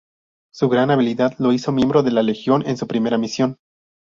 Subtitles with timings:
[0.51, 3.57] Su gran habilidad la hizo miembro de la Legión en su primera misión.